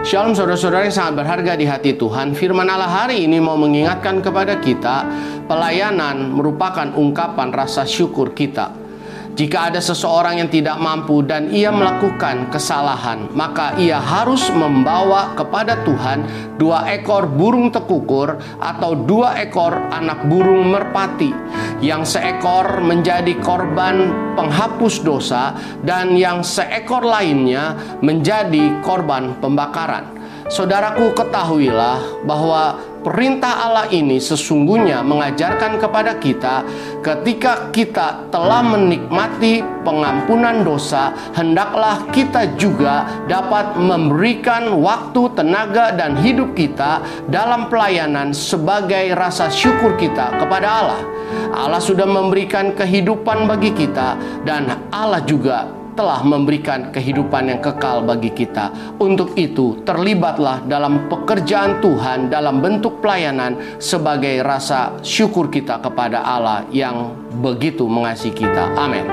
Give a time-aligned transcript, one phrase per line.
[0.00, 2.32] Shalom saudara-saudara yang sangat berharga di hati Tuhan.
[2.32, 5.04] Firman Allah hari ini mau mengingatkan kepada kita
[5.50, 8.70] Pelayanan merupakan ungkapan rasa syukur kita.
[9.34, 15.80] Jika ada seseorang yang tidak mampu dan ia melakukan kesalahan, maka ia harus membawa kepada
[15.86, 21.30] Tuhan dua ekor burung tekukur atau dua ekor anak burung merpati,
[21.80, 27.72] yang seekor menjadi korban penghapus dosa dan yang seekor lainnya
[28.04, 30.19] menjadi korban pembakaran.
[30.50, 36.60] Saudaraku, ketahuilah bahwa Perintah Allah ini sesungguhnya mengajarkan kepada kita
[37.00, 46.52] ketika kita telah menikmati pengampunan dosa, hendaklah kita juga dapat memberikan waktu, tenaga, dan hidup
[46.52, 47.00] kita
[47.32, 51.00] dalam pelayanan sebagai rasa syukur kita kepada Allah.
[51.56, 58.32] Allah sudah memberikan kehidupan bagi kita dan Allah juga telah memberikan kehidupan yang kekal bagi
[58.32, 58.96] kita.
[58.96, 66.64] Untuk itu, terlibatlah dalam pekerjaan Tuhan dalam bentuk pelayanan sebagai rasa syukur kita kepada Allah
[66.72, 67.12] yang
[67.44, 68.72] begitu mengasihi kita.
[68.80, 69.04] Amin.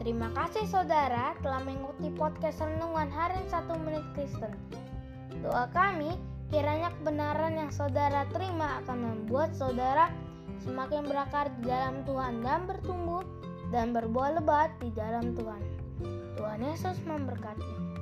[0.00, 4.85] Terima kasih saudara telah mengikuti podcast Renungan Harian 1 Menit Kristen.
[5.44, 6.14] Doa kami,
[6.48, 10.12] kiranya kebenaran yang saudara terima akan membuat saudara
[10.62, 13.24] semakin berakar di dalam Tuhan dan bertumbuh
[13.74, 15.62] dan berbuah lebat di dalam Tuhan.
[16.36, 17.95] Tuhan Yesus memberkati.